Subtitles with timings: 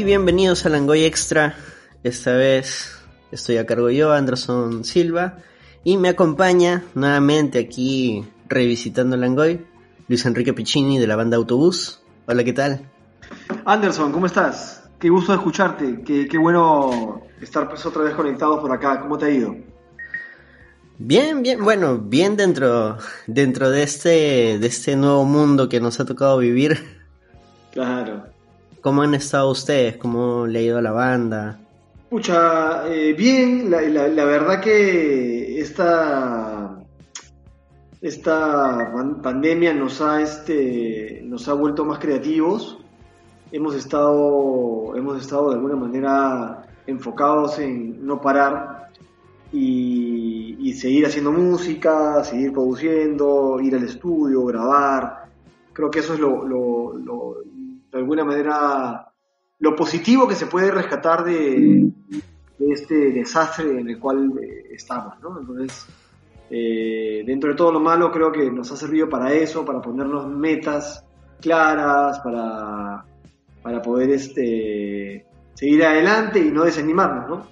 [0.00, 1.54] y bienvenidos a Langoy Extra.
[2.02, 2.98] Esta vez
[3.32, 5.36] estoy a cargo yo, Anderson Silva,
[5.84, 9.66] y me acompaña nuevamente aquí revisitando Langoy,
[10.08, 12.02] Luis Enrique Piccini de la banda Autobús.
[12.26, 12.88] Hola, ¿qué tal?
[13.66, 14.88] Anderson, ¿cómo estás?
[14.98, 19.02] Qué gusto escucharte, qué, qué bueno estar pues otra vez conectados por acá.
[19.02, 19.54] ¿Cómo te ha ido?
[20.96, 26.06] Bien, bien, bueno, bien dentro, dentro de este, de este nuevo mundo que nos ha
[26.06, 27.02] tocado vivir.
[27.72, 28.39] Claro.
[28.80, 29.96] ¿Cómo han estado ustedes?
[29.98, 31.60] ¿Cómo le ha ido a la banda?
[32.08, 36.82] Pucha, eh, bien, la, la, la, verdad que esta,
[38.00, 42.78] esta pandemia nos ha, este, nos ha vuelto más creativos.
[43.52, 48.88] Hemos estado, hemos estado de alguna manera enfocados en no parar
[49.52, 55.26] y, y, seguir haciendo música, seguir produciendo, ir al estudio, grabar.
[55.74, 57.36] Creo que eso es lo, lo, lo
[57.90, 59.12] de alguna manera
[59.58, 61.90] lo positivo que se puede rescatar de,
[62.58, 65.14] este desastre en el cual eh, estamos.
[65.20, 65.40] ¿no?
[65.40, 65.86] Entonces,
[66.50, 70.28] eh, dentro de todo lo malo, creo que nos ha servido para eso, para ponernos
[70.28, 71.04] metas
[71.40, 73.04] claras, para,
[73.62, 77.46] para poder este, seguir adelante y no desanimarnos, ¿no?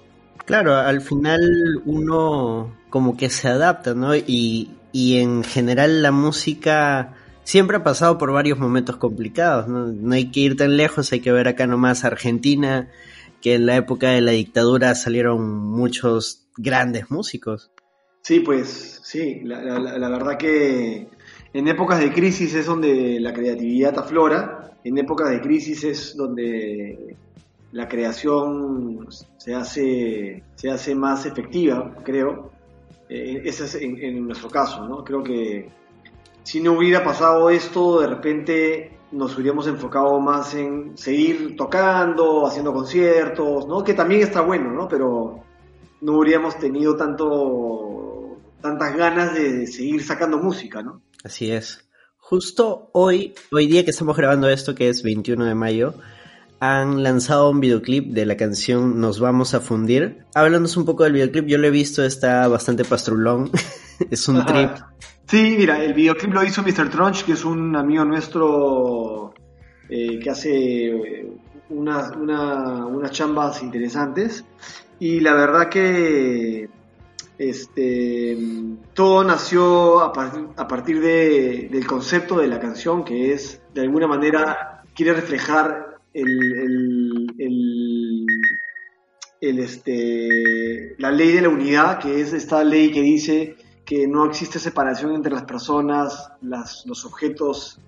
[0.45, 1.39] Claro, al final
[1.85, 4.15] uno como que se adapta, ¿no?
[4.15, 7.13] Y, y en general la música
[7.49, 9.87] siempre ha pasado por varios momentos complicados, ¿no?
[9.87, 12.91] No hay que ir tan lejos, hay que ver acá nomás Argentina,
[13.41, 17.71] que en la época de la dictadura salieron muchos grandes músicos.
[18.21, 21.07] Sí, pues sí, la, la, la verdad que
[21.51, 27.17] en épocas de crisis es donde la creatividad aflora, en épocas de crisis es donde
[27.71, 32.51] la creación se hace, se hace más efectiva, creo.
[33.09, 35.03] Eh, ese es en, en, nuestro caso, ¿no?
[35.03, 35.79] Creo que
[36.49, 42.73] si no hubiera pasado esto, de repente nos hubiéramos enfocado más en seguir tocando, haciendo
[42.73, 43.83] conciertos, ¿no?
[43.83, 44.87] Que también está bueno, ¿no?
[44.87, 45.43] Pero
[46.01, 51.03] no hubiéramos tenido tanto, tantas ganas de seguir sacando música, ¿no?
[51.23, 51.87] Así es.
[52.17, 55.93] Justo hoy, hoy día que estamos grabando esto, que es 21 de mayo,
[56.59, 60.25] han lanzado un videoclip de la canción Nos vamos a fundir.
[60.33, 63.51] Hablándonos un poco del videoclip, yo lo he visto, está bastante pastrulón.
[64.09, 64.47] es un Ajá.
[64.47, 64.89] trip.
[65.29, 66.89] Sí, mira, el videoclip lo hizo Mr.
[66.89, 69.35] Trunch, que es un amigo nuestro
[69.87, 71.27] eh, que hace
[71.69, 74.43] unas, una, unas chambas interesantes.
[74.97, 76.67] Y la verdad que
[77.37, 78.37] este,
[78.95, 84.81] todo nació a, partir, de, del concepto de la canción, que es, de alguna manera,
[84.95, 87.27] quiere reflejar el,
[89.39, 94.59] este, la ley de la unidad, que es esta ley que dice que no existe
[94.59, 97.79] separación entre las personas, las, los objetos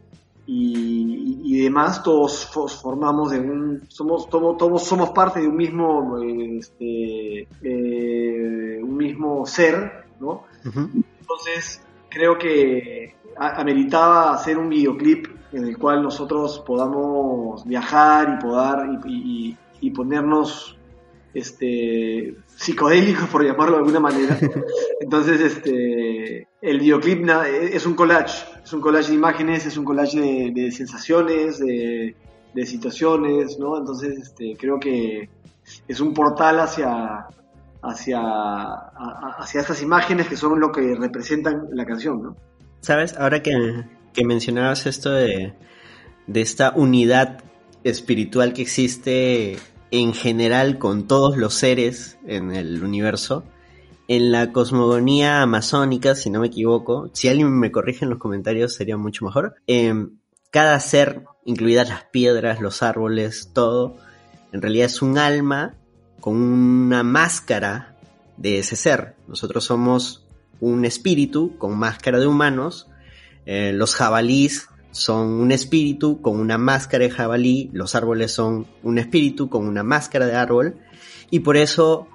[0.47, 2.47] y, y, y, demás, todos
[2.81, 9.45] formamos de un, somos, todos, todos somos parte de un mismo, este, eh, un mismo
[9.45, 10.45] ser, ¿no?
[10.65, 11.03] Uh -huh.
[11.19, 18.39] Entonces, creo que ameritaba hacer un videoclip en el cual nosotros podamos viajar
[19.05, 20.75] y y, y ponernos
[21.33, 24.37] este psicodélicos por llamarlo de alguna manera.
[24.99, 27.27] Entonces este el videoclip
[27.73, 32.15] es un collage es un collage de imágenes es un collage de, de sensaciones de,
[32.53, 35.27] de, situaciones no entonces este creo que
[35.87, 37.25] es un portal hacia
[37.81, 38.19] hacia
[39.39, 42.35] hacia estas imágenes que son lo que representan la canción no
[42.81, 45.53] sabes ahora que que mencionabas esto de,
[46.27, 47.39] de esta unidad
[47.83, 49.57] espiritual que existe
[49.91, 53.43] en general con todos los seres en el universo.
[54.07, 58.73] En la cosmogonía amazónica, si no me equivoco, si alguien me corrige en los comentarios
[58.73, 59.55] sería mucho mejor.
[59.67, 59.93] Eh,
[60.49, 63.97] cada ser, incluidas las piedras, los árboles, todo,
[64.51, 65.75] en realidad es un alma
[66.19, 67.95] con una máscara
[68.37, 69.15] de ese ser.
[69.27, 70.25] Nosotros somos
[70.59, 72.87] un espíritu con máscara de humanos
[73.45, 78.97] eh, los jabalíes son un espíritu con una máscara de jabalí, los árboles son un
[78.97, 80.75] espíritu con una máscara de árbol,
[81.29, 82.07] y por eso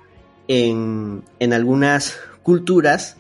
[0.49, 3.17] en, en algunas culturas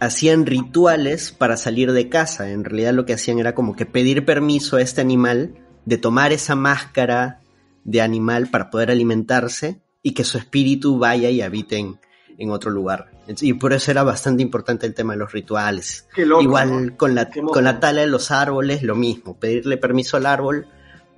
[0.00, 2.50] hacían rituales para salir de casa.
[2.50, 5.54] En realidad lo que hacían era como que pedir permiso a este animal
[5.84, 7.40] de tomar esa máscara
[7.84, 11.98] de animal para poder alimentarse y que su espíritu vaya y habite en,
[12.38, 13.10] en otro lugar.
[13.26, 16.08] Y por eso era bastante importante el tema de los rituales.
[16.16, 16.96] Loco, Igual ¿no?
[16.96, 19.36] con, la, con la tala de los árboles, lo mismo.
[19.36, 20.66] Pedirle permiso al árbol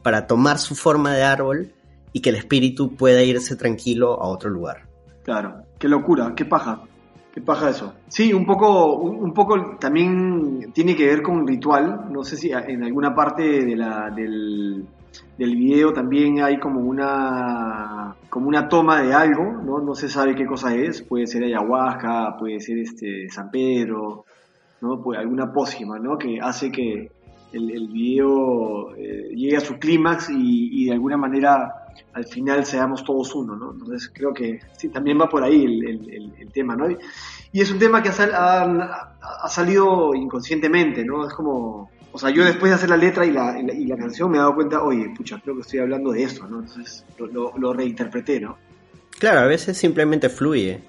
[0.02, 1.72] para tomar su forma de árbol
[2.12, 4.86] y que el espíritu pueda irse tranquilo a otro lugar.
[5.24, 6.82] Claro, qué locura, qué paja.
[7.34, 7.92] Qué paja eso.
[8.08, 12.06] Sí, un poco, un poco también tiene que ver con ritual.
[12.10, 14.86] No sé si en alguna parte de la, del,
[15.38, 19.80] del video también hay como una como una toma de algo, ¿no?
[19.80, 24.24] No se sabe qué cosa es, puede ser ayahuasca, puede ser este San Pedro,
[24.80, 25.02] ¿no?
[25.02, 26.18] Pues alguna pócima, ¿no?
[26.18, 27.10] Que hace que
[27.52, 31.72] el, video eh, llegue a su clímax y, y, de alguna manera
[32.12, 33.72] al final seamos todos uno, ¿no?
[33.72, 36.86] Entonces creo que sí, también va por ahí el, el, el tema, ¿no?
[37.52, 41.26] Y, es un tema que ha, ha, ha salido inconscientemente, ¿no?
[41.26, 44.30] Es como o sea, yo después de hacer la letra y la, y la, canción
[44.30, 46.60] me he dado cuenta, oye, pucha, creo que estoy hablando de esto, ¿no?
[46.60, 48.56] Entonces lo, lo, reinterpreté, ¿no?
[49.18, 50.80] Claro, a veces simplemente fluye.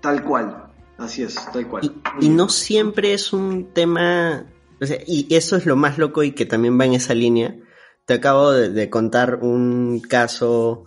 [0.00, 1.82] Tal cual, así es, tal cual.
[2.20, 4.46] Y, y no siempre es un tema,
[4.80, 7.56] o sea, y eso es lo más loco y que también va en esa línea.
[8.04, 10.84] Te acabo de, de contar un caso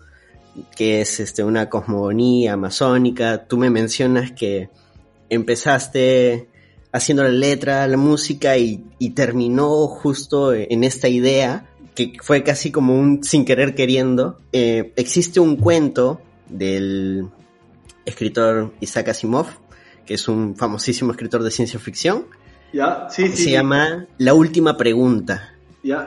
[0.77, 3.45] que es este, una cosmogonía amazónica.
[3.45, 4.69] Tú me mencionas que
[5.31, 6.47] empezaste
[6.91, 12.71] haciendo la letra, la música y, y, terminó justo en esta idea que fue casi
[12.71, 14.37] como un sin querer queriendo.
[14.51, 17.29] Eh, existe un cuento del
[18.05, 19.47] escritor Isaac Asimov,
[20.05, 22.25] que es un famosísimo escritor de ciencia ficción.
[22.73, 23.37] Ya, sí, sí.
[23.37, 23.51] Se sí.
[23.51, 25.55] llama La última pregunta.
[25.83, 26.05] Ya.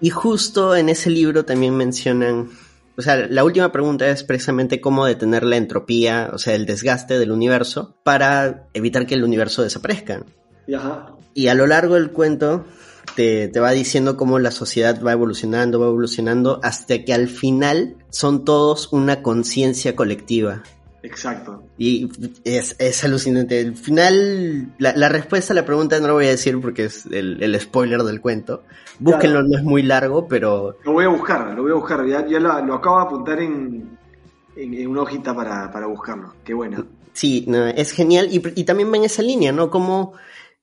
[0.00, 2.50] Y justo en ese libro también mencionan
[2.96, 7.18] o sea, la última pregunta es precisamente cómo detener la entropía, o sea, el desgaste
[7.18, 10.24] del universo, para evitar que el universo desaparezca.
[10.74, 11.16] Ajá.
[11.34, 12.64] Y a lo largo del cuento
[13.16, 17.96] te, te, va diciendo cómo la sociedad va evolucionando, va evolucionando, hasta que al final
[18.10, 20.62] son todos una conciencia colectiva.
[21.04, 21.62] Exacto.
[21.76, 22.10] Y
[22.44, 23.60] es, es alucinante.
[23.60, 27.04] Al final, la, la, respuesta a la pregunta no lo voy a decir porque es
[27.06, 28.62] el, el spoiler del cuento.
[28.98, 29.48] Búsquenlo, claro.
[29.48, 30.78] no es muy largo, pero...
[30.82, 32.06] Lo voy a buscar, lo voy a buscar.
[32.06, 33.98] Ya, ya lo, lo, acabo de apuntar en,
[34.56, 36.32] en, en una hojita para, para, buscarlo.
[36.42, 36.82] Qué buena.
[37.12, 38.28] Sí, no, es genial.
[38.30, 39.68] Y, y, también va en esa línea, ¿no?
[39.68, 40.14] Como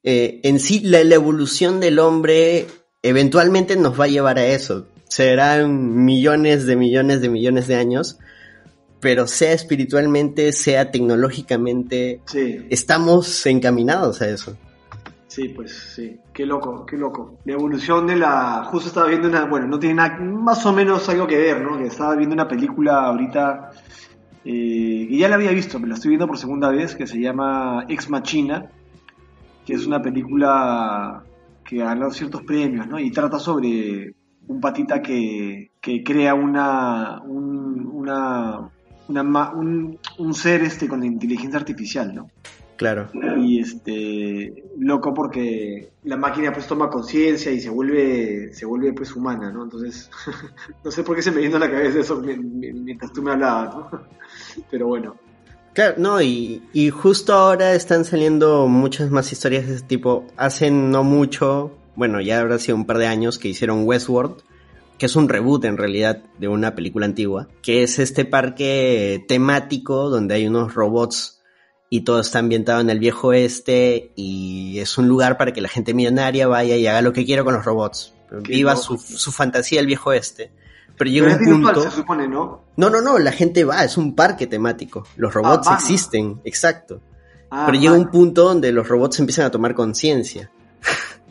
[0.02, 2.66] eh, en sí la, la evolución del hombre
[3.04, 4.88] eventualmente nos va a llevar a eso.
[5.08, 8.18] Serán millones de millones de millones de años
[9.02, 12.66] pero sea espiritualmente, sea tecnológicamente, sí.
[12.70, 14.56] estamos encaminados a eso.
[15.28, 17.40] Sí, pues sí, qué loco, qué loco.
[17.46, 18.66] La evolución de la...
[18.66, 19.46] Justo estaba viendo una...
[19.46, 21.78] Bueno, no tiene nada, más o menos algo que ver, ¿no?
[21.78, 23.72] Que estaba viendo una película ahorita,
[24.44, 27.18] eh, que ya la había visto, me la estoy viendo por segunda vez, que se
[27.18, 28.72] llama Ex Machina,
[29.66, 31.24] que es una película
[31.64, 33.00] que ha ganado ciertos premios, ¿no?
[33.00, 34.14] Y trata sobre
[34.48, 38.70] un patita que, que crea una, un, una
[39.08, 42.30] una, un, un, ser este con inteligencia artificial, ¿no?
[42.78, 43.10] Claro.
[43.38, 49.16] Y este loco porque la máquina pues toma conciencia y se vuelve se vuelve pues
[49.16, 49.64] humana, ¿no?
[49.64, 50.10] Entonces
[50.84, 53.76] no sé por qué se me vino a la cabeza eso mientras tú me hablabas,
[53.76, 54.02] ¿no?
[54.72, 55.16] Pero bueno.
[55.74, 60.26] Claro, no, y, y justo ahora están saliendo muchas más historias de ese tipo.
[60.36, 64.42] Hace no mucho, bueno, ya habrá sido un par de años que hicieron Westworld,
[65.02, 70.12] que es un reboot en realidad de una película antigua, que es este parque temático
[70.12, 71.42] donde hay unos robots
[71.90, 75.70] y todo está ambientado en el viejo oeste y es un lugar para que la
[75.70, 78.14] gente millonaria vaya y haga lo que quiera con los robots,
[78.48, 80.52] viva su, su, fantasía del viejo oeste.
[81.00, 81.82] Pero llega Pero un punto...
[81.82, 82.62] se supone, ¿no?
[82.78, 85.08] No, no, no, la gente va, es un parque temático.
[85.16, 87.02] Los robots ah, existen, exacto.
[87.50, 90.52] Ah, Pero llega un punto donde los robots empiezan a tomar conciencia.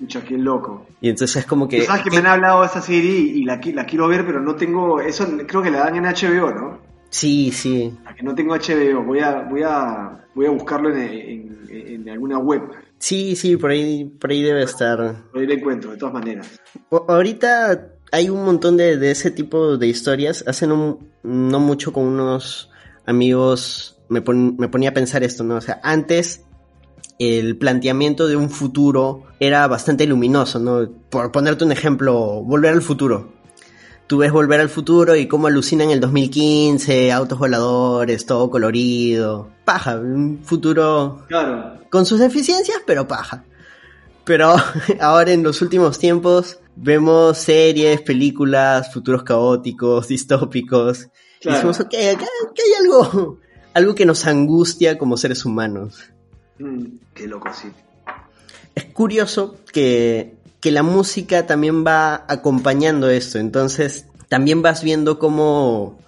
[0.00, 0.87] Mucha, qué loco.
[1.00, 1.83] Y entonces es como que.
[1.83, 4.57] ¿Sabes que me han hablado de esta serie y la, la, quiero ver, pero no
[4.57, 5.00] tengo.
[5.00, 6.78] Eso creo que la dan en HBO, ¿no?
[7.11, 7.92] Sí, sí.
[8.04, 10.99] La que no tengo HBO, voy a, voy a, voy a buscarlo en,
[11.69, 12.62] en, en, alguna web.
[12.99, 15.25] Sí, sí, por ahí, por ahí debe estar.
[15.30, 16.61] Por ahí la encuentro, de todas maneras.
[16.90, 20.45] Ahorita hay un montón de, de ese tipo de historias.
[20.47, 22.71] Hace no, no mucho con unos
[23.07, 25.57] amigos me, pon, me ponía a pensar esto, ¿no?
[25.57, 26.45] O sea, antes
[27.20, 30.90] el planteamiento de un futuro era bastante luminoso, ¿no?
[31.10, 33.34] Por ponerte un ejemplo, Volver al futuro.
[34.06, 39.50] Tú ves Volver al futuro y cómo alucina en el 2015, autos voladores, todo colorido.
[39.66, 41.78] Paja, un futuro claro.
[41.90, 43.44] con sus deficiencias, pero paja.
[44.24, 44.54] Pero
[45.00, 51.08] ahora en los últimos tiempos vemos series, películas, futuros caóticos, distópicos.
[51.42, 51.58] Claro.
[51.58, 53.38] Y decimos, ok, acá, acá hay algo,
[53.74, 56.14] algo que nos angustia como seres humanos.
[56.60, 57.68] Mm, qué loco, sí.
[58.74, 65.98] Es curioso que, que, la música también va acompañando esto, entonces también vas viendo cómo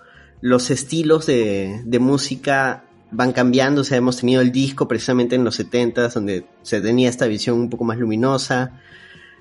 [0.40, 5.44] los estilos de, de música van cambiando, o sea, hemos tenido el disco precisamente en
[5.44, 8.80] los 70s, donde se tenía esta visión un poco más luminosa,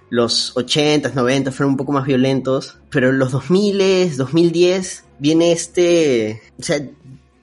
[0.09, 6.41] los 80s, 90 fueron un poco más violentos, pero en los 2000s, 2010 viene este,
[6.59, 6.81] o sea,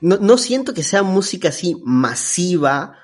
[0.01, 2.98] no, no siento que sea música así masiva,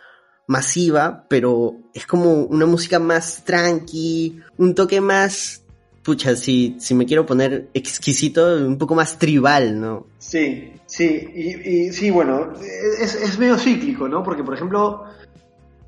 [0.46, 5.62] masiva, pero es como una música más tranqui, un toque más
[6.02, 10.06] pucha, si, si me quiero poner exquisito, un poco más tribal, ¿no?
[10.18, 12.52] Sí, sí, y, sí, bueno,
[13.00, 14.22] es, es, medio cíclico, ¿no?
[14.22, 15.04] Porque, por ejemplo,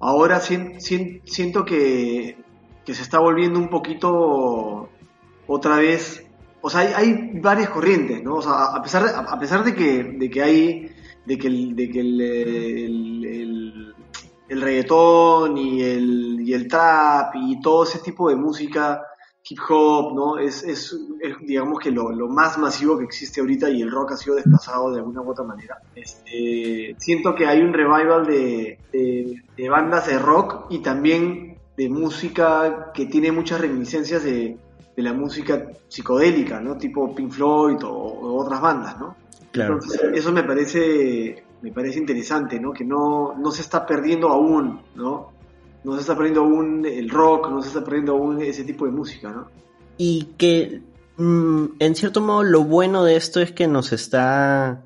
[0.00, 2.38] ahora siento que,
[2.86, 4.88] que se está volviendo un poquito
[5.46, 6.26] otra vez
[6.66, 8.38] o sea, hay, varias corrientes, ¿no?
[8.38, 10.90] O sea, a pesar a pesar de que, de que hay,
[11.24, 13.65] de que el, de que el, el,
[14.48, 19.02] el, reggaetón y el, y el trap y todo ese tipo de música
[19.48, 20.38] hip hop, ¿no?
[20.38, 20.96] Es, es,
[21.42, 24.90] digamos que lo, lo, más masivo que existe ahorita y el rock ha sido desplazado
[24.90, 25.78] de alguna u otra manera.
[25.94, 31.88] Este, siento que hay un revival de, de, de bandas de rock y también de
[31.88, 34.58] música que tiene muchas reminiscencias de,
[34.96, 36.76] de la música psicodélica, ¿no?
[36.78, 39.16] Tipo Pink Floyd o, otras bandas, ¿no?
[39.52, 39.78] Claro.
[40.12, 42.72] eso me parece, me parece interesante, ¿no?
[42.72, 45.32] Que no, no se está perdiendo aún, ¿no?
[45.82, 48.92] No se está perdiendo aún el rock, no se está perdiendo aún ese tipo de
[48.92, 49.48] música, ¿no?
[49.98, 50.80] Y que,
[51.16, 54.84] mm, en cierto modo, lo bueno de esto es que nos está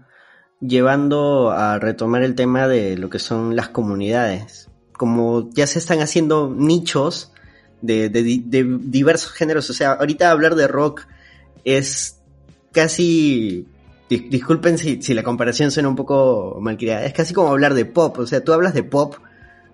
[0.58, 4.70] llevando a retomar el tema de lo que son las comunidades.
[4.92, 7.30] Como ya se están haciendo nichos,
[7.82, 9.68] de, diversos géneros.
[9.68, 11.02] O sea, ahorita hablar de rock
[11.62, 12.22] es
[12.72, 13.66] casi
[14.18, 17.84] disculpen si, si, la comparación suena un poco mal creada, es casi como hablar de
[17.84, 19.14] pop, o sea, tú hablas de pop,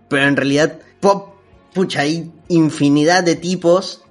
[0.09, 1.35] pero en realidad pop,
[1.73, 4.05] pucha, hay infinidad de tipos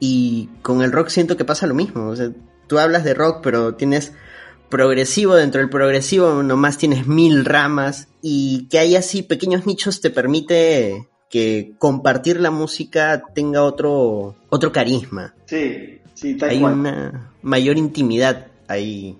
[0.00, 2.30] y con el rock siento que pasa lo mismo, o sea,
[2.66, 4.12] tú hablas de rock, pero tienes
[4.70, 10.10] progresivo, dentro del progresivo nomás tienes mil ramas y que hay así pequeños nichos te
[10.10, 15.34] permite que compartir la música tenga otro, otro carisma.
[15.46, 19.16] Sí, sí, tal Hay una mayor intimidad ahí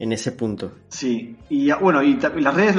[0.00, 0.72] en ese punto.
[0.88, 2.74] Sí, y bueno, y, las redes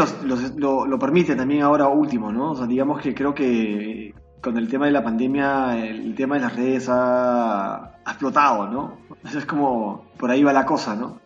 [0.58, 2.52] lo, lo permiten también ahora último, ¿no?
[2.52, 6.42] O sea, digamos que creo que con el tema de la pandemia, el tema de
[6.42, 8.98] las redes ha, ha explotado, ¿no?
[9.24, 11.22] Eso es como, por ahí va la cosa, ¿no?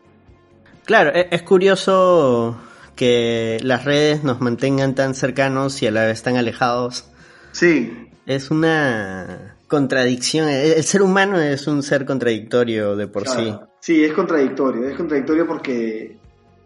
[0.84, 2.58] Claro, e, es curioso
[2.96, 7.10] que las redes nos mantengan tan cercanos y a la vez tan alejados
[7.56, 8.10] Sí.
[8.26, 10.50] Es una contradicción.
[10.50, 13.56] El ser humano es un ser contradictorio de por sí.
[13.86, 14.90] Sí, es contradictorio.
[14.90, 16.18] Es contradictorio porque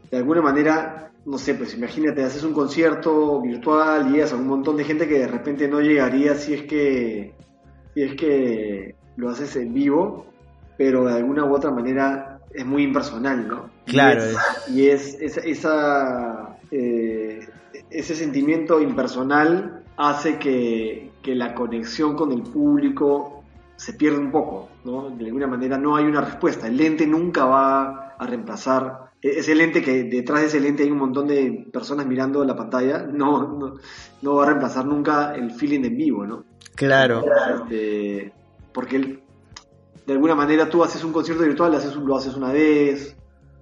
[0.09, 4.47] de alguna manera, no sé, pues imagínate, haces un concierto virtual y llegas a un
[4.47, 7.33] montón de gente que de repente no llegaría si es que,
[7.93, 10.27] si es que lo haces en vivo,
[10.77, 13.69] pero de alguna u otra manera es muy impersonal, ¿no?
[13.85, 14.23] Claro.
[14.73, 17.45] Y es, esa, eh,
[17.89, 23.38] ese sentimiento impersonal hace que, la conexión con el público
[23.79, 25.09] se pierda un poco, ¿no?
[25.09, 26.67] De alguna manera no hay una respuesta.
[26.67, 30.91] El lente nunca va a reemplazar e-, ese lente que detrás de ese lente hay
[30.91, 33.77] un montón de personas mirando la pantalla, no,
[34.21, 36.43] no, va a reemplazar nunca el feeling en vivo, ¿no?
[36.75, 37.23] Claro.
[37.63, 38.33] Este,
[38.73, 39.23] porque
[40.05, 43.15] de alguna manera tú haces un concierto virtual, lo haces, lo haces una vez,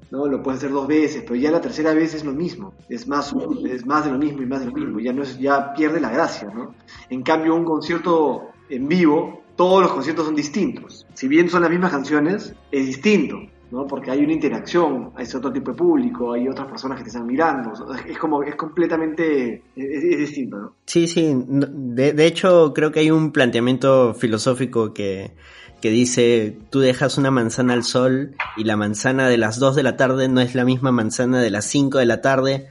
[0.09, 0.25] ¿no?
[0.25, 3.35] Lo puedes hacer dos veces, pero ya la tercera vez es lo mismo, es más,
[3.69, 5.99] es más de lo mismo y más de lo mismo, ya, no es, ya pierde
[5.99, 6.73] la gracia, ¿no?
[7.11, 11.05] En cambio, un concierto en vivo, todos los conciertos son distintos.
[11.13, 13.37] Si bien son las mismas canciones, es distinto,
[13.71, 13.85] ¿no?
[13.85, 17.25] Porque hay una interacción, hay otro tipo de público, hay otras personas que te están
[17.25, 17.73] mirando,
[18.07, 20.73] es como, es completamente, es, distinto, ¿no?
[20.85, 25.33] Sí, sí, de, hecho creo que hay un planteamiento filosófico que
[25.81, 29.83] que dice, tú dejas una manzana al sol y la manzana de las 2 de
[29.83, 32.67] la tarde no es la misma manzana de las 5 de la tarde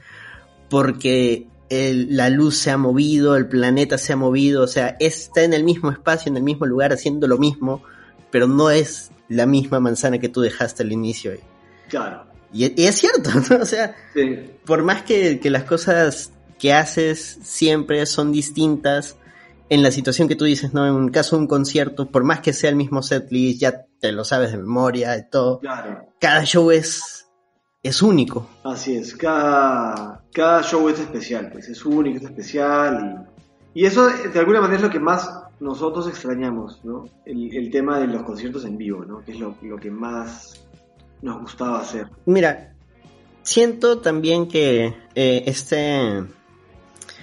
[0.69, 5.53] porque la luz se ha movido, el planeta se ha movido, o sea, está en
[5.53, 7.83] el mismo espacio, en el mismo lugar, haciendo lo mismo,
[8.31, 11.33] pero no es la misma manzana que tú dejaste al inicio.
[11.89, 12.25] Claro.
[12.53, 13.61] Y, es cierto, ¿no?
[13.61, 13.95] O sea,
[14.65, 19.17] por más que, que las cosas que haces siempre son distintas,
[19.69, 20.87] en la situación que tú dices, ¿no?
[20.87, 24.11] En un caso de un concierto, por más que sea el mismo setlist, ya te
[24.11, 25.59] lo sabes de memoria y todo.
[25.59, 26.05] Claro.
[26.19, 27.16] Cada show es,
[27.87, 28.47] es único.
[28.63, 33.25] Así es, cada, cada show es especial, pues es único, es especial.
[33.73, 35.29] Y, y eso de alguna manera es lo que más
[35.59, 37.05] nosotros extrañamos, ¿no?
[37.25, 39.23] El, el tema de los conciertos en vivo, ¿no?
[39.23, 40.65] Que es lo, lo que más
[41.21, 42.07] nos gustaba hacer.
[42.25, 42.73] Mira,
[43.41, 46.25] siento también que eh, este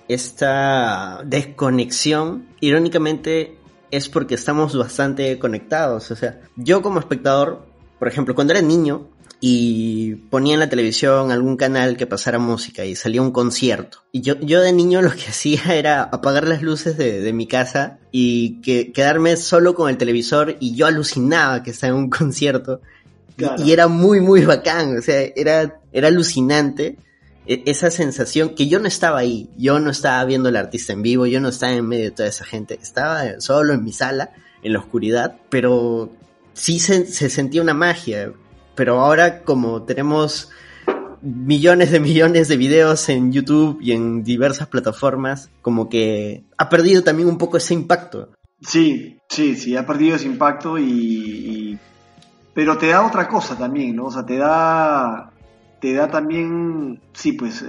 [0.08, 3.58] esta desconexión, irónicamente,
[3.90, 6.10] es porque estamos bastante conectados.
[6.10, 7.66] O sea, yo como espectador,
[7.98, 9.08] por ejemplo, cuando era niño
[9.46, 13.98] y ponía en la televisión algún canal que pasara música y salía un concierto.
[14.10, 17.98] Y yo, yo de niño lo que hacía era apagar las luces de, mi casa
[18.10, 22.80] y que, quedarme solo con el televisor y yo alucinaba que estaba en un concierto.
[23.36, 26.96] Y, y, era muy, muy bacán, o sea, era, era alucinante
[27.46, 31.02] e-, esa sensación que yo no estaba ahí, yo no estaba viendo al artista en
[31.02, 34.30] vivo, yo no estaba en medio de toda esa gente, estaba solo en mi sala,
[34.62, 36.10] en la oscuridad, pero
[36.54, 38.32] sí se, se sentía una magia,
[38.74, 40.50] pero ahora como tenemos
[41.22, 47.02] millones de millones de videos en YouTube y en diversas plataformas, como que ha perdido
[47.02, 48.30] también un poco ese impacto.
[48.60, 51.78] Sí, sí, sí, ha perdido ese impacto y,
[52.52, 54.06] pero te da otra cosa también, ¿no?
[54.06, 55.30] O sea, te da
[55.80, 57.62] te da también, sí, pues,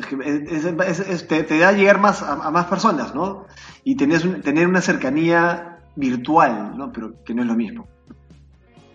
[1.27, 3.45] te, da llegar más a, más personas, ¿no?
[3.83, 6.93] Y tener, tener una cercanía virtual, ¿no?
[6.93, 7.89] Pero que no es lo mismo.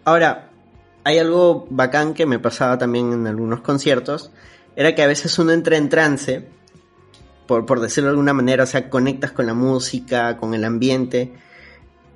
[0.07, 0.50] Ahora,
[1.05, 4.31] hay algo bacán que me pasaba también en algunos conciertos,
[4.77, 6.47] era que a veces uno entra en trance,
[7.47, 11.33] por, por decirlo de alguna manera, o sea, conectas con la música, con el ambiente,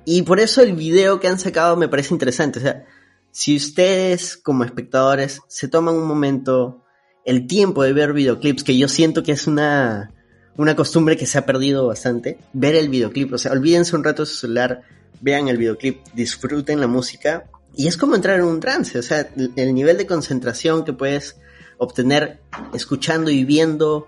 [0.05, 2.85] y por eso el video que han sacado me parece interesante, o sea,
[3.31, 6.83] si ustedes como espectadores se toman un momento,
[7.25, 10.13] el tiempo de ver videoclips, que yo siento que es una,
[10.57, 14.21] una costumbre que se ha perdido bastante, ver el videoclip, o sea, olvídense un rato
[14.21, 14.83] de su celular,
[15.21, 19.27] vean el videoclip, disfruten la música, y es como entrar en un trance, o sea,
[19.55, 21.39] el nivel de concentración que puedes
[21.77, 22.39] obtener
[22.73, 24.07] escuchando y viendo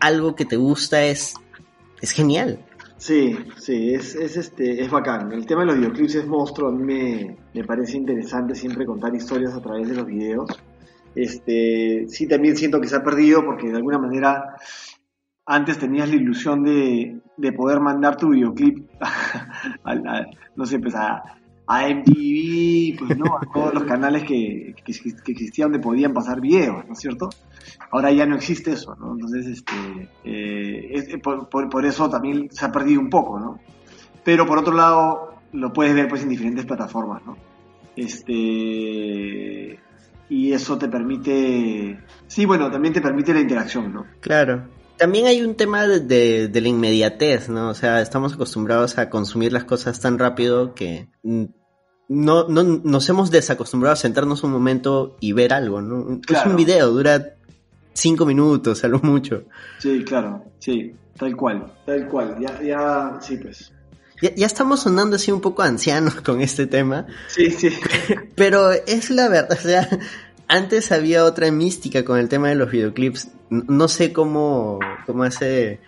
[0.00, 1.34] algo que te gusta es,
[2.00, 2.58] es genial.
[2.96, 5.32] Sí, sí, es, es, este, es bacán.
[5.32, 9.54] El tema de los videoclips es monstruo, a mí me, parece interesante siempre contar historias
[9.54, 10.48] a través de los videos.
[11.14, 14.56] Este, sí, también siento que se ha perdido porque de alguna manera
[15.44, 18.88] antes tenías la ilusión de, de poder mandar tu videoclip
[19.84, 21.22] a, no sé, pues a,
[21.72, 24.92] a MTV, pues no, a todos los canales que, que,
[25.32, 27.30] existían donde podían pasar videos, ¿no es cierto?
[27.90, 29.12] Ahora ya no existe eso, ¿no?
[29.12, 33.58] Entonces, este, eh, por, por, eso también se ha perdido un poco, ¿no?
[34.22, 37.38] Pero por otro lado, lo puedes ver pues en diferentes plataformas, ¿no?
[37.96, 39.78] Este,
[40.28, 44.06] y eso te permite, sí, bueno, también te permite la interacción, ¿no?
[44.20, 44.68] Claro.
[44.98, 47.70] También hay un tema de, de, la inmediatez, ¿no?
[47.70, 51.08] O sea, estamos acostumbrados a consumir las cosas tan rápido que
[52.12, 56.20] no, no nos hemos desacostumbrado a sentarnos un momento y ver algo, ¿no?
[56.28, 57.34] Es un video, dura
[57.92, 59.44] cinco minutos, algo mucho.
[59.78, 63.72] Sí, claro, sí, tal cual, tal cual, ya, ya, sí, pues.
[64.20, 67.06] Ya, ya, estamos sonando así un poco ancianos con este tema.
[67.28, 67.70] Sí, sí.
[68.36, 69.88] Pero es la verdad, o sea,
[70.48, 73.28] antes había otra mística con el tema de los videoclips.
[73.50, 75.80] No sé cómo, cómo hace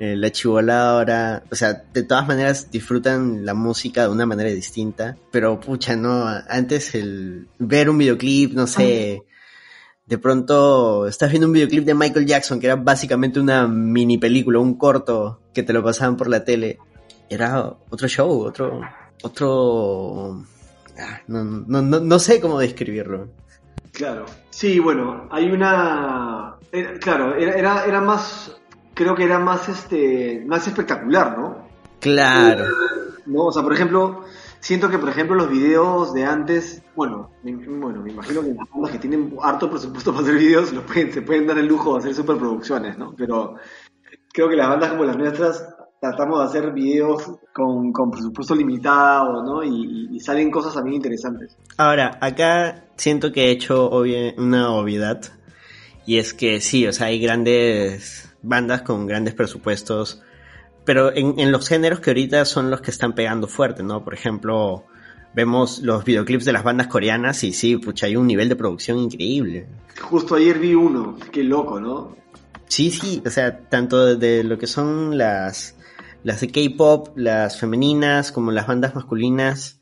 [0.00, 4.48] eh, la chivolada ahora, o sea, de todas maneras disfrutan la música de una manera
[4.48, 9.22] distinta, pero pucha, no, antes el ver un videoclip, no sé,
[10.06, 14.58] de pronto estás viendo un videoclip de Michael Jackson, que era básicamente una mini película,
[14.58, 16.78] un corto que te lo pasaban por la tele,
[17.28, 18.80] era otro show, otro,
[19.22, 20.42] otro,
[20.98, 23.28] ah, no, no, no, no sé cómo describirlo.
[23.92, 26.56] Claro, sí, bueno, hay una,
[27.02, 28.56] claro, era, era más
[28.94, 31.68] creo que era más este más espectacular, ¿no?
[32.00, 32.64] Claro.
[33.26, 34.24] No, o sea, por ejemplo,
[34.60, 38.68] siento que por ejemplo los videos de antes, bueno, me, bueno, me imagino que las
[38.70, 41.92] bandas que tienen harto presupuesto para hacer videos los pueden, se pueden dar el lujo
[41.92, 43.14] de hacer superproducciones, ¿no?
[43.16, 43.56] Pero
[44.32, 49.42] creo que las bandas como las nuestras tratamos de hacer videos con, con presupuesto limitado,
[49.42, 49.62] ¿no?
[49.62, 51.56] Y, y, salen cosas también interesantes.
[51.76, 53.90] Ahora, acá siento que he hecho
[54.38, 55.20] una obviedad.
[56.06, 60.22] Y es que sí, o sea, hay grandes bandas con grandes presupuestos,
[60.84, 64.02] pero en, los géneros que ahorita son los que están pegando fuerte, ¿no?
[64.02, 64.84] Por ejemplo,
[65.34, 68.98] vemos los videoclips de las bandas coreanas y sí, pucha, hay un nivel de producción
[68.98, 69.66] increíble.
[70.00, 72.16] Justo ayer vi uno, qué loco, ¿no?
[72.66, 75.76] Sí, sí, o sea, tanto de lo que son las,
[76.22, 79.80] las de K-pop, las femeninas, como las bandas masculinas.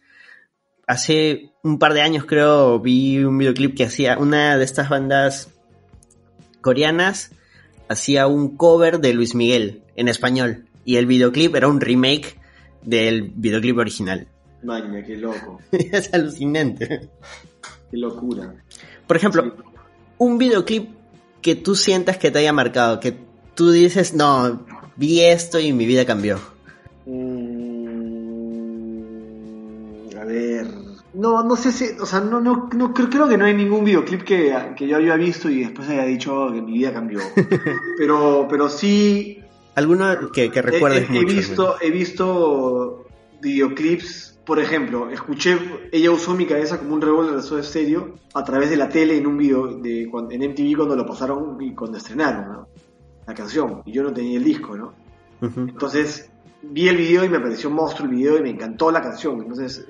[0.86, 5.50] Hace un par de años creo vi un videoclip que hacía una de estas bandas
[6.62, 7.32] coreanas
[7.88, 12.38] hacía un cover de Luis Miguel en español y el videoclip era un remake
[12.82, 14.26] del videoclip original.
[14.62, 15.60] Maña, qué loco.
[15.72, 17.08] es alucinante.
[17.90, 18.54] Qué locura.
[19.06, 19.56] Por ejemplo,
[20.18, 20.90] un videoclip
[21.42, 23.16] que tú sientas que te haya marcado, que
[23.54, 26.38] tú dices, no, vi esto y mi vida cambió.
[31.18, 33.84] No, no sé si, o sea, no, no, no creo, creo que no hay ningún
[33.84, 37.18] videoclip que, que yo haya visto y después haya dicho que mi vida cambió.
[37.98, 39.42] pero, pero sí.
[39.74, 43.04] ¿Alguno que, que recuerdes he, he, visto, he visto
[43.40, 45.58] videoclips, por ejemplo, escuché,
[45.90, 49.16] ella usó mi cabeza como un revólver de su estéreo a través de la tele
[49.16, 52.64] en un video de, en MTV cuando lo pasaron y cuando estrenaron
[53.26, 53.82] la canción.
[53.86, 54.94] Y yo no tenía el disco, ¿no?
[55.40, 56.30] Entonces
[56.62, 59.40] vi el video y me pareció monstruo el video y me encantó la canción.
[59.40, 59.84] Entonces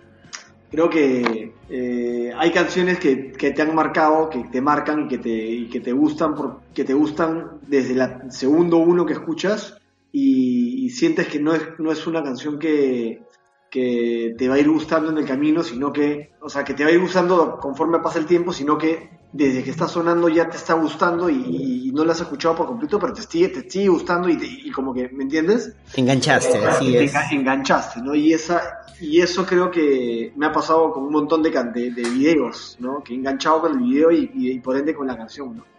[0.71, 5.69] creo que eh, hay canciones que, te han marcado, que te marcan y que te,
[5.69, 6.35] que te gustan,
[6.75, 9.79] que te gustan desde el segundo uno que escuchas
[10.13, 13.23] y, sientes que no es, no es una canción que,
[13.71, 16.83] que te va a ir gustando en el camino, sino que, o sea, que te
[16.83, 20.49] va a ir gustando conforme pasa el tiempo, sino que desde que está sonando ya
[20.49, 23.88] te está gustando y, no lo has escuchado por completo, pero te sigue, te sigue
[23.88, 25.73] gustando y, como que, ¿me entiendes?
[25.97, 27.12] Enganchaste, así es.
[27.33, 28.14] Enganchaste, ¿no?
[28.14, 32.03] Y, esa, y eso creo que me ha pasado con un montón de, de, de
[32.11, 33.03] videos, ¿no?
[33.03, 35.78] Que he enganchado con el video y, y por ende con la canción, ¿no?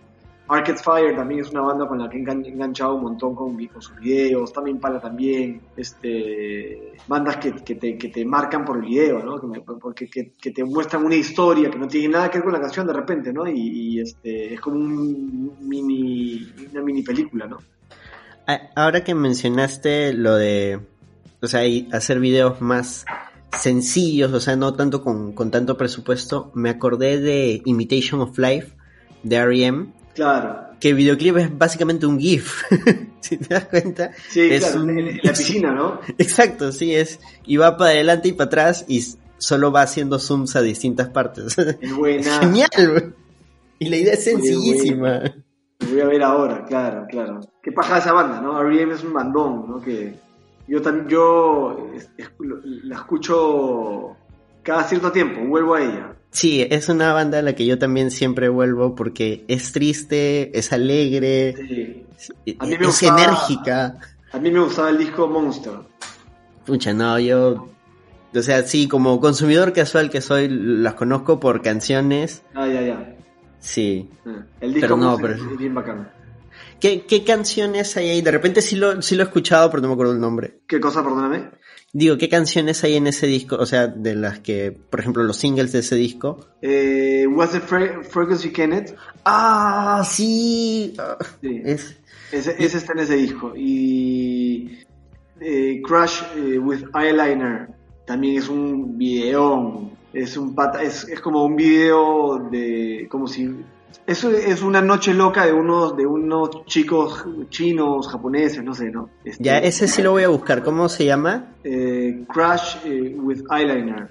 [0.50, 3.96] Arcade Fire también es una banda con la que he enganchado un montón con, sus
[4.00, 9.40] videos, también para también, este, bandas que, te, marcan por el video, ¿no?
[9.80, 12.88] porque que, te muestran una historia que no tiene nada que ver con la canción
[12.88, 13.48] de repente, ¿no?
[13.48, 17.58] Y, este, es como un mini, una mini película, ¿no?
[18.76, 20.80] Ahora que mencionaste lo de,
[21.44, 23.06] o sea, hacer videos más
[23.56, 28.74] sencillos, o sea, no tanto con, con tanto presupuesto, me acordé de Imitation of Life
[29.22, 30.66] de R.E.M., Claro.
[30.82, 32.64] Que el videoclip es básicamente un GIF,
[33.22, 34.12] si te das cuenta.
[34.28, 36.02] Sí, es claro, en, la piscina, ¿no?
[36.18, 37.22] Exacto, sí, es.
[37.46, 39.02] Y va para adelante y para atrás y
[39.38, 41.58] solo va haciendo zooms a distintas partes.
[41.58, 42.40] Es buena.
[42.42, 43.16] Genial,
[43.80, 45.22] Y la idea es sencillísima.
[45.90, 47.40] voy a ver ahora, claro, claro.
[47.64, 48.60] Qué paja esa banda, ¿no?
[48.62, 48.94] R.E.M.
[48.94, 49.82] es un bandón, ¿no?
[49.82, 50.16] Que
[50.68, 51.92] yo también, yo
[52.84, 54.18] la escucho
[54.64, 56.19] cada cierto tiempo, vuelvo a ella.
[56.32, 60.72] Sí, es una banda a la que yo también siempre vuelvo porque es triste, es
[60.72, 61.56] alegre,
[62.46, 64.00] es enérgica.
[64.32, 65.74] A mí me gustaba el disco Monster.
[66.66, 67.70] Pucha, no, yo.
[68.36, 72.44] O sea, sí, como consumidor casual que soy, las conozco por canciones.
[72.54, 73.16] Ah, ya, ya.
[73.60, 74.08] Sí.
[74.26, 76.12] Ah, el disco es bien bacán.
[76.80, 78.22] ¿Qué, ¿Qué, canciones hay ahí?
[78.22, 80.60] De repente sí lo, sí lo he escuchado, pero no me acuerdo el nombre.
[80.68, 81.50] ¿Qué cosa, perdóname?
[81.92, 83.56] Digo, ¿qué canciones hay en ese disco?
[83.56, 86.46] O sea, de las que, por ejemplo, los singles de ese disco.
[86.62, 88.96] Eh, Was it Fergus y Kenneth?
[89.26, 90.94] Ah, sí.
[91.42, 91.98] Es...
[92.32, 93.54] Ese, está en ese disco.
[93.56, 94.80] Y
[95.42, 97.70] eh, Crush eh, with Eyeliner
[98.06, 99.98] también es un videón.
[100.14, 103.50] Es un pata, es, es como un video de como si
[104.06, 109.10] eso es una noche loca de unos, de unos chicos chinos, japoneses, no sé, ¿no?
[109.24, 110.64] Este, ya, ese sí lo voy a buscar.
[110.64, 111.54] ¿Cómo se llama?
[111.64, 114.10] Eh, Crash eh, with Eyeliner.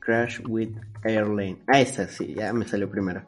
[0.00, 0.70] Crash with
[1.04, 1.58] Airline.
[1.66, 3.22] Ah, ese sí, ya me salió primero.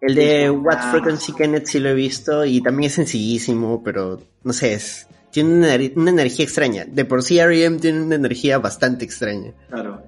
[0.00, 4.52] El de What Frequency Kenneth sí lo he visto y también es sencillísimo, pero no
[4.52, 6.84] sé, es, tiene una, una energía extraña.
[6.86, 7.78] De por sí R.E.M.
[7.78, 9.52] tiene una energía bastante extraña.
[9.68, 10.02] Claro.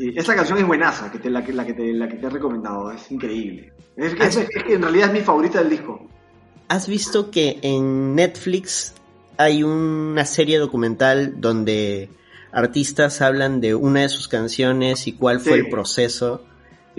[0.00, 2.26] Sí, esa canción es buenaza, que te, la, que, la, que te, la que te
[2.26, 3.70] he recomendado, es increíble.
[3.96, 6.08] Es que, en realidad es mi favorita del disco.
[6.68, 8.94] ¿Has visto que en Netflix
[9.36, 12.08] hay una serie documental donde
[12.50, 16.46] artistas hablan de una de sus canciones y cuál fue el proceso?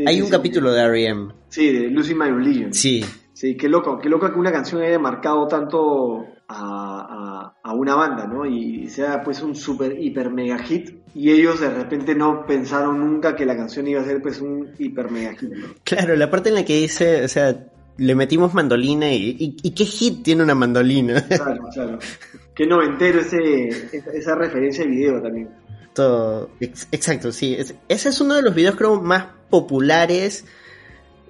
[0.06, 1.34] hay un capítulo de R.E.M.
[1.50, 2.72] Sí, de Losing My Religion.
[2.72, 3.04] Sí.
[3.34, 8.28] Sí, qué loco, qué loco que una canción haya marcado tanto a, a, una banda,
[8.28, 8.46] ¿no?
[8.46, 11.01] Y sea pues un super, hiper, mega hit.
[11.13, 14.69] Y ellos de repente no pensaron nunca que la canción iba a ser pues un
[14.78, 15.50] hiper, mega hit.
[15.84, 19.86] Claro, la parte en la que dice, o sea, le metimos mandolina y, y, qué
[19.86, 21.26] hit tiene una mandolina.
[21.28, 22.00] Claro, claro.
[22.56, 25.50] Qué noventero ese, esa, esa referencia de video también.
[25.93, 27.58] Todo, exacto, sí.
[27.89, 30.45] ese es uno de los videos creo más populares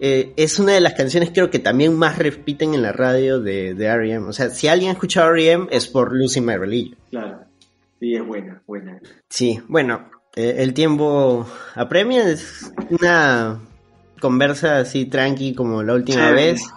[0.03, 3.75] eh, es una de las canciones creo que también más repiten en la radio de,
[3.75, 4.27] de R.E.M.
[4.27, 5.67] O sea, si alguien ha escuchado R.E.M.
[5.69, 6.97] es por Lucy My Religion.
[7.11, 7.41] Claro,
[8.01, 8.99] sí, es buena, buena.
[9.29, 13.61] Sí, bueno, eh, el tiempo apremia, es una
[14.19, 16.61] conversa así tranqui como la última vez.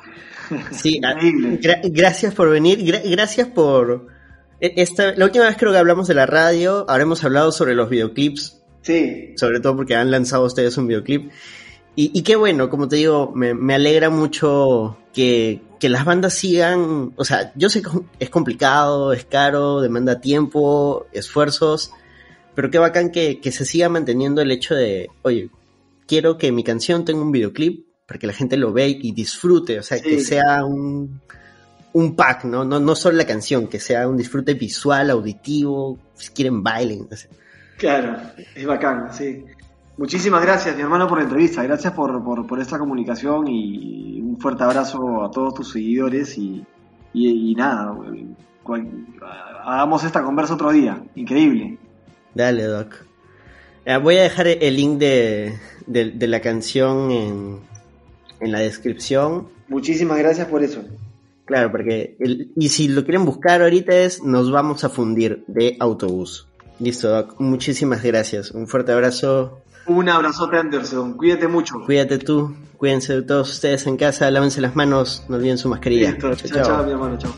[0.73, 1.17] Sí, ah,
[1.85, 4.09] gracias por venir, gracias por...
[4.61, 7.75] E, esta, la última vez creo que hablamos de la radio, ahora hemos hablado sobre
[7.75, 8.63] los videoclips.
[8.83, 9.33] Sí.
[9.37, 11.33] Sobre todo porque han lanzado ustedes un videoclip.
[11.97, 17.53] Y, qué bueno, como te digo, me, alegra mucho que, las bandas sigan, o sea,
[17.55, 21.92] yo sé que es complicado, es caro, demanda tiempo, esfuerzos,
[22.55, 25.51] pero qué bacán que, se siga manteniendo el hecho de, oye,
[26.07, 29.79] quiero que mi canción tenga un videoclip para que la gente lo vea y disfrute,
[29.79, 31.20] o sea, que sea un,
[31.94, 32.64] un pack, ¿no?
[32.64, 32.79] ¿no?
[32.79, 37.29] No solo la canción, que sea un disfrute visual, auditivo, si quieren bailen, no sé.
[37.79, 38.20] Claro,
[38.55, 39.44] es bacán, sí.
[39.97, 41.63] Muchísimas gracias, mi hermano, por la entrevista.
[41.63, 46.37] Gracias por, por, esta comunicación y un fuerte abrazo a todos tus seguidores.
[46.37, 46.65] Y,
[47.13, 47.97] y, nada,
[49.65, 51.01] hagamos esta conversa otro día.
[51.15, 51.79] Increíble.
[52.35, 52.97] Dale, Doc.
[54.03, 55.55] voy a dejar el link de,
[55.87, 57.61] de, la canción en,
[58.41, 59.49] en, la descripción.
[59.69, 60.83] Muchísimas gracias por eso.
[61.45, 62.17] Claro, porque.
[62.57, 66.49] y si lo quieren buscar ahorita es Nos vamos a fundir de autobús.
[66.81, 67.37] Listo, Doc.
[67.39, 68.51] Muchísimas gracias.
[68.51, 69.63] Un fuerte abrazo.
[69.87, 71.14] Un abrazote, Anderson.
[71.14, 71.75] Cuídate mucho.
[71.85, 72.55] Cuídate tú.
[72.77, 74.31] Cuídense de todos ustedes en casa.
[74.31, 75.25] Lávense las manos.
[75.29, 76.16] No olviden su mascarilla.
[76.18, 77.18] chao, chao, chao, mi hermano.
[77.18, 77.33] Chao.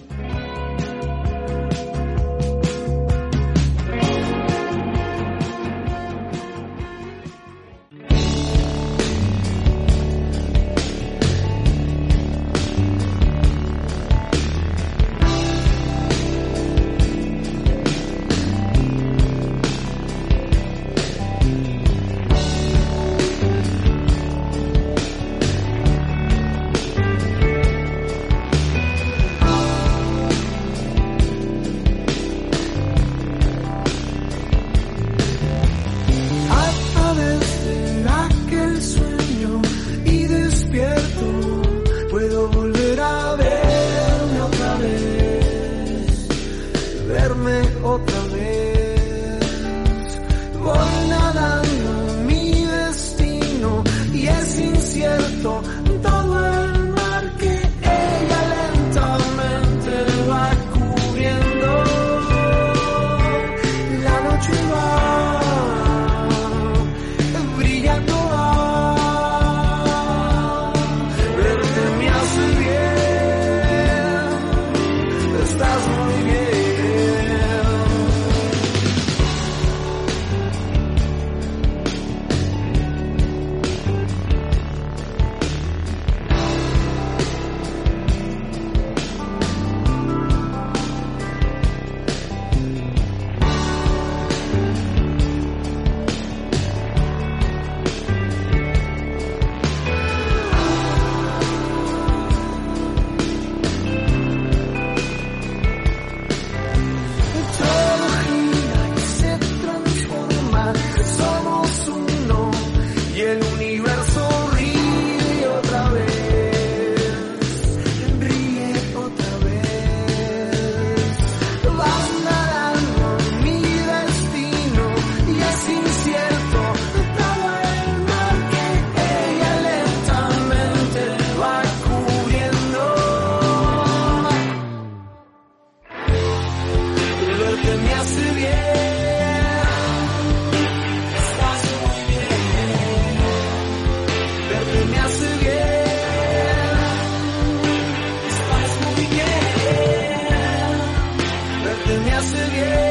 [152.00, 152.85] Me hace bien.